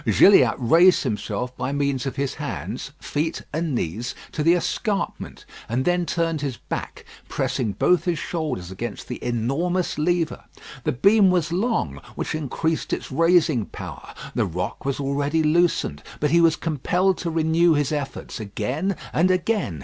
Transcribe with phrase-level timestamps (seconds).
[0.03, 5.85] Gilliatt raised himself by means of his hands, feet, and knees to the escarpment, and
[5.85, 10.45] then turned his back, pressing both his shoulders against the enormous lever.
[10.85, 14.15] The beam was long, which increased its raising power.
[14.33, 19.29] The rock was already loosened; but he was compelled to renew his efforts again and
[19.29, 19.79] again.